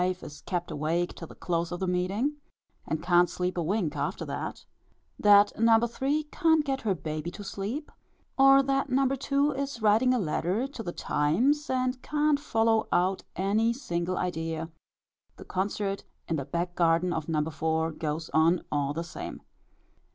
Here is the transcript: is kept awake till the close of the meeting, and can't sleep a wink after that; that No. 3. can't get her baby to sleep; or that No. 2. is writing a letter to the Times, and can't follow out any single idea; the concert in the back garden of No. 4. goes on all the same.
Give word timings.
is 0.03 0.41
kept 0.47 0.71
awake 0.71 1.13
till 1.13 1.27
the 1.27 1.35
close 1.35 1.71
of 1.71 1.79
the 1.79 1.85
meeting, 1.85 2.35
and 2.87 3.03
can't 3.03 3.29
sleep 3.29 3.55
a 3.55 3.61
wink 3.61 3.95
after 3.95 4.25
that; 4.25 4.65
that 5.19 5.51
No. 5.59 5.77
3. 5.85 6.23
can't 6.31 6.65
get 6.65 6.81
her 6.81 6.95
baby 6.95 7.29
to 7.29 7.43
sleep; 7.43 7.91
or 8.35 8.63
that 8.63 8.89
No. 8.89 9.07
2. 9.07 9.51
is 9.51 9.79
writing 9.79 10.11
a 10.11 10.17
letter 10.17 10.65
to 10.65 10.81
the 10.81 10.91
Times, 10.91 11.69
and 11.69 12.01
can't 12.01 12.39
follow 12.39 12.87
out 12.91 13.21
any 13.35 13.73
single 13.73 14.17
idea; 14.17 14.71
the 15.37 15.45
concert 15.45 16.03
in 16.27 16.35
the 16.35 16.45
back 16.45 16.73
garden 16.73 17.13
of 17.13 17.29
No. 17.29 17.43
4. 17.51 17.91
goes 17.91 18.31
on 18.33 18.63
all 18.71 18.93
the 18.95 19.03
same. 19.03 19.43